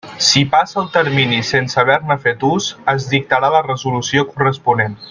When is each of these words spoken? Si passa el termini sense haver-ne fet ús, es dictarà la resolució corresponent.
Si 0.27 0.41
passa 0.53 0.79
el 0.83 0.87
termini 0.95 1.41
sense 1.51 1.77
haver-ne 1.83 2.19
fet 2.25 2.47
ús, 2.49 2.73
es 2.95 3.09
dictarà 3.15 3.55
la 3.59 3.65
resolució 3.71 4.31
corresponent. 4.35 4.99